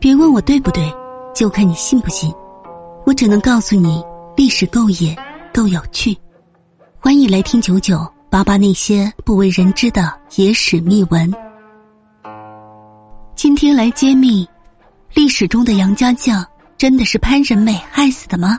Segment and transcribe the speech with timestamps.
[0.00, 0.94] 别问我对不对，
[1.34, 2.32] 就看你信不信。
[3.04, 4.00] 我只能告诉你，
[4.36, 5.16] 历史够野，
[5.52, 6.16] 够有趣。
[7.00, 11.32] 欢迎来听九九八八那些不为人知的野史秘闻。
[13.34, 14.48] 今天来揭秘：
[15.14, 16.46] 历史中的杨家将
[16.76, 18.56] 真的是潘仁美害死的吗？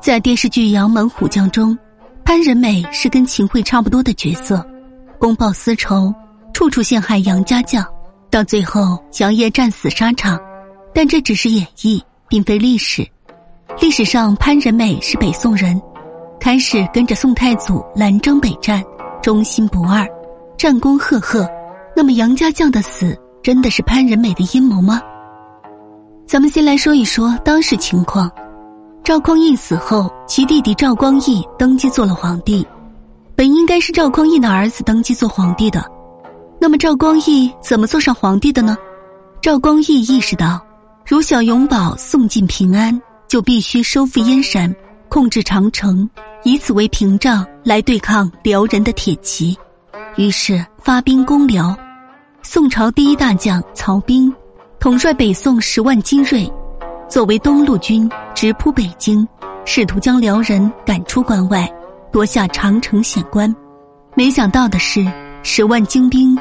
[0.00, 1.78] 在电视剧《杨门虎将》中，
[2.24, 4.66] 潘仁美是跟秦桧差不多的角色，
[5.20, 6.12] 公报私仇，
[6.52, 7.86] 处处陷害杨家将。
[8.32, 10.40] 到最后，杨业战死沙场，
[10.94, 12.00] 但这只是演绎，
[12.30, 13.06] 并非历史。
[13.78, 15.78] 历史上，潘仁美是北宋人，
[16.40, 18.82] 开始跟着宋太祖南征北战，
[19.22, 20.08] 忠心不二，
[20.56, 21.46] 战功赫赫。
[21.94, 24.98] 那么，杨家将的死真的是潘仁美的阴谋吗？
[26.26, 28.32] 咱们先来说一说当时情况。
[29.04, 32.66] 赵匡胤死后，其弟弟赵光义登基做了皇帝，
[33.36, 35.84] 本应该是赵匡胤的儿子登基做皇帝的。
[36.62, 38.78] 那么赵光义怎么做上皇帝的呢？
[39.40, 40.64] 赵光义意识到，
[41.04, 42.96] 如想永保宋晋平安，
[43.26, 44.72] 就必须收复燕山，
[45.08, 46.08] 控制长城，
[46.44, 49.58] 以此为屏障来对抗辽人的铁骑。
[50.14, 51.76] 于是发兵攻辽。
[52.44, 54.32] 宋朝第一大将曹彬，
[54.78, 56.48] 统帅北宋十万精锐，
[57.08, 59.26] 作为东路军直扑北京，
[59.64, 61.68] 试图将辽人赶出关外，
[62.12, 63.52] 夺下长城险关。
[64.14, 65.04] 没想到的是，
[65.42, 66.36] 十万精兵。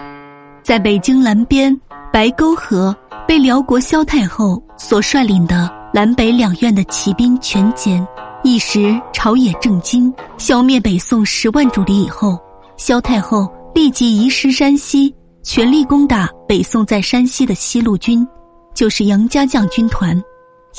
[0.63, 1.75] 在北京南边
[2.13, 2.95] 白沟河
[3.27, 8.05] 被辽国萧太后所率领的南北两院的骑兵全歼，
[8.44, 10.13] 一时朝野震惊。
[10.38, 12.39] 消灭北宋十万主力以后，
[12.77, 15.13] 萧太后立即移师山西，
[15.44, 18.25] 全力攻打北宋在山西的西路军，
[18.73, 20.22] 就是杨家将军团。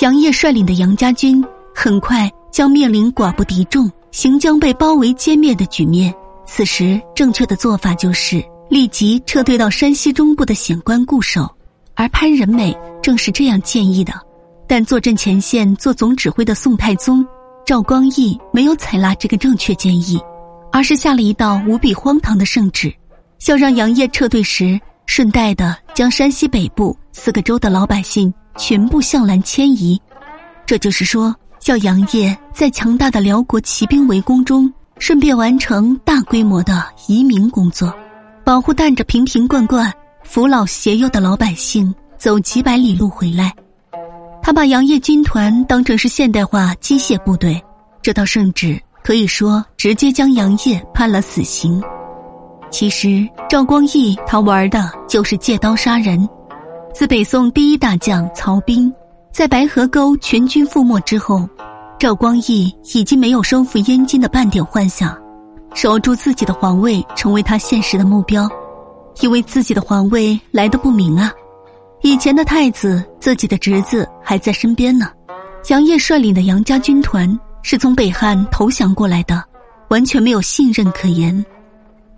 [0.01, 6.15] 杨业率领的杨家军很快将面临寡不敌众、行将被包围歼灭的局面。
[6.47, 8.43] 此时正确的做法就是。
[8.71, 11.47] 立即撤退到山西中部的险关固守，
[11.95, 14.15] 而潘仁美正是这样建议的。
[14.67, 17.23] 但坐镇前线做总指挥的宋太宗
[17.67, 20.19] 赵光义没有采纳这个正确建议，
[20.73, 22.91] 而是下了一道无比荒唐的圣旨，
[23.47, 30.01] 要让杨业撤退时顺带的将山西北部四个州的老百姓全部向南迁移。
[30.65, 34.73] 这就是说，要杨业在强大的辽国骑兵围攻中，
[35.03, 37.93] 顺便完成大规模的移民工作。
[38.45, 39.93] 保护带着瓶瓶罐罐、
[40.23, 43.53] 扶老携幼的老百姓走几百里路回来，
[44.41, 47.61] 他把杨业军团当成是现代化机械部队。
[48.01, 51.83] 这道圣旨可以说直接将杨业判了死刑。
[52.71, 56.29] 其实赵光义他玩的就是借刀杀人。
[56.95, 58.93] 自北宋第一大将曹彬
[59.33, 61.49] 在白河沟全军覆没之后，
[62.03, 65.17] 赵光义已经没有收复燕京的半点幻想。
[65.73, 68.51] 守住自己的皇位成为他现实的目标，
[69.21, 71.31] 因为自己的皇位来的不明啊。
[72.01, 75.13] 以前的太子，自己的侄子还在身边呢。
[75.69, 79.41] 杨业率领的杨家军团是从北汉投降过来的，
[79.87, 81.47] 完全没有信任可言。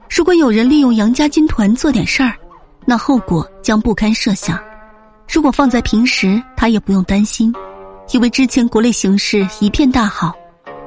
[0.09, 2.33] 如果有人利用杨家军团做点事儿，
[2.87, 4.59] 那后果将不堪设想。
[5.31, 7.53] 如果放在平时，他也不用担心，
[8.15, 10.33] 因为之前国内形势一片大好，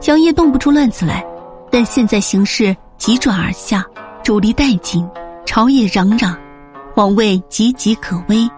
[0.06, 1.22] 杨业动不出乱子来。
[1.70, 3.86] 但现在形势急转而下，
[4.24, 5.06] 主力殆尽，
[5.46, 6.34] 朝野攘攘，
[6.96, 8.50] 皇位岌岌可危。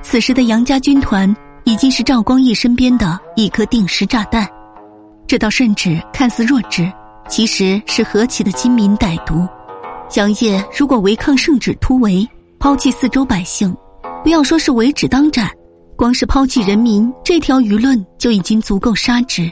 [0.00, 4.48] 此时的杨家军团已经是赵光义身边的一颗定时炸弹。
[5.26, 6.90] 这道圣旨看似弱智，
[7.28, 9.46] 其实是何其的精明歹毒。
[10.14, 12.26] 杨业如果违抗圣旨突围，
[12.58, 13.76] 抛弃四周百姓，
[14.22, 15.50] 不要说是围止当斩，
[15.96, 19.50] 光是抛弃人民，这条舆论就已经足够杀之。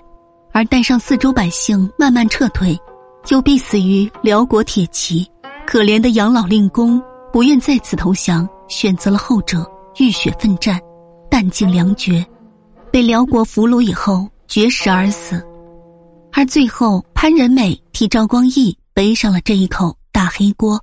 [0.53, 2.79] 而带上四周百姓慢慢撤退。
[3.25, 5.25] 就必死于辽国铁骑。
[5.65, 7.01] 可怜的杨老令公
[7.33, 9.65] 不愿再次投降，选择了后者，
[9.99, 10.79] 浴血奋战，
[11.31, 12.27] 弹尽粮绝，
[12.91, 15.41] 被辽国俘虏以后绝食而死。
[16.33, 20.83] 而最后，潘仁美替赵光义背上了这一口大黑锅。